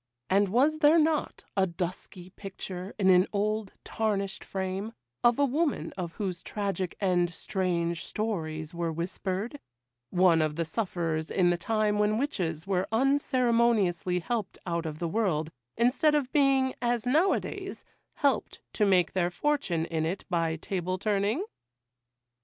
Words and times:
and 0.31 0.47
was 0.49 0.79
there 0.79 0.97
not 0.97 1.43
a 1.55 1.67
dusky 1.67 2.31
picture, 2.31 2.95
in 2.97 3.11
an 3.11 3.27
old 3.31 3.73
tarnished 3.83 4.43
frame, 4.43 4.93
of 5.23 5.37
a 5.37 5.45
woman 5.45 5.93
of 5.95 6.13
whose 6.13 6.41
tragic 6.41 6.95
end 6.99 7.29
strange 7.29 8.03
stories 8.03 8.73
were 8.73 8.91
whispered,—one 8.91 10.41
of 10.41 10.55
the 10.55 10.65
sufferers 10.65 11.29
in 11.29 11.51
the 11.51 11.55
time 11.57 11.99
when 11.99 12.17
witches 12.17 12.65
were 12.65 12.87
unceremoniously 12.91 14.17
helped 14.17 14.57
out 14.65 14.87
of 14.87 14.97
the 14.97 15.07
world, 15.07 15.51
instead 15.77 16.15
of 16.15 16.31
being, 16.31 16.73
as 16.81 17.05
now 17.05 17.31
a 17.33 17.39
days, 17.39 17.85
helped 18.15 18.59
to 18.73 18.87
make 18.87 19.13
their 19.13 19.29
fortune 19.29 19.85
in 19.85 20.03
it 20.03 20.25
by 20.31 20.55
table 20.55 20.97
turning? 20.97 21.43